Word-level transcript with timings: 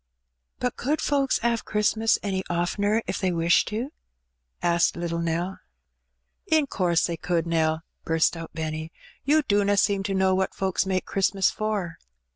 "But 0.59 0.77
could 0.77 0.99
folks 0.99 1.39
'ave 1.43 1.61
Christmas 1.63 2.17
any 2.23 2.43
oftener 2.49 3.03
if 3.05 3.19
they 3.19 3.31
wished 3.31 3.67
to?'* 3.67 3.91
asked 4.59 4.95
Httle 4.95 5.21
Nell. 5.21 5.59
56 6.49 6.49
Her 6.49 6.49
Benny. 6.49 6.59
"In 6.61 6.65
course 6.65 7.05
they 7.05 7.17
could, 7.17 7.45
Nell/^ 7.45 7.81
burst 8.03 8.35
out 8.35 8.51
Benny. 8.51 8.91
"You 9.25 9.43
dunna 9.43 9.77
seem 9.77 10.01
to 10.01 10.15
know 10.15 10.33
what 10.33 10.55
folks 10.55 10.87
make 10.87 11.05
Christmas 11.05 11.51
for.'' 11.51 11.99